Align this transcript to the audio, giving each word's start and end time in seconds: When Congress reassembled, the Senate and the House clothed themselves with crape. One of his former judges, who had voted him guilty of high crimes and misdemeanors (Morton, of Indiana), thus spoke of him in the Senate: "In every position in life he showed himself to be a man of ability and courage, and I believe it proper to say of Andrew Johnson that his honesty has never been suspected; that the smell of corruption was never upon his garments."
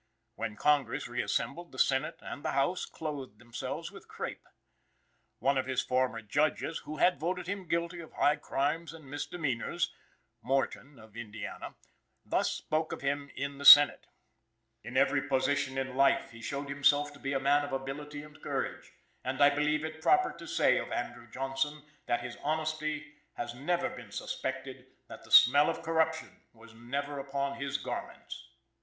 When 0.33 0.55
Congress 0.55 1.07
reassembled, 1.07 1.71
the 1.71 1.77
Senate 1.77 2.17
and 2.23 2.43
the 2.43 2.53
House 2.53 2.85
clothed 2.87 3.37
themselves 3.37 3.91
with 3.91 4.07
crape. 4.07 4.47
One 5.37 5.59
of 5.59 5.67
his 5.67 5.83
former 5.83 6.23
judges, 6.23 6.79
who 6.79 6.97
had 6.97 7.19
voted 7.19 7.45
him 7.45 7.67
guilty 7.67 7.99
of 7.99 8.13
high 8.13 8.37
crimes 8.37 8.93
and 8.93 9.05
misdemeanors 9.05 9.93
(Morton, 10.41 10.97
of 10.97 11.15
Indiana), 11.15 11.75
thus 12.25 12.51
spoke 12.51 12.91
of 12.91 13.01
him 13.01 13.29
in 13.35 13.59
the 13.59 13.63
Senate: 13.63 14.07
"In 14.83 14.97
every 14.97 15.21
position 15.21 15.77
in 15.77 15.95
life 15.95 16.31
he 16.31 16.41
showed 16.41 16.69
himself 16.69 17.13
to 17.13 17.19
be 17.19 17.33
a 17.33 17.39
man 17.39 17.63
of 17.63 17.71
ability 17.71 18.23
and 18.23 18.41
courage, 18.41 18.93
and 19.23 19.39
I 19.39 19.51
believe 19.53 19.85
it 19.85 20.01
proper 20.01 20.31
to 20.39 20.47
say 20.47 20.79
of 20.79 20.91
Andrew 20.91 21.29
Johnson 21.29 21.83
that 22.07 22.21
his 22.23 22.37
honesty 22.43 23.05
has 23.33 23.53
never 23.53 23.87
been 23.87 24.11
suspected; 24.11 24.87
that 25.09 25.23
the 25.23 25.31
smell 25.31 25.69
of 25.69 25.83
corruption 25.83 26.41
was 26.53 26.73
never 26.73 27.19
upon 27.19 27.61
his 27.61 27.77
garments." 27.77 28.47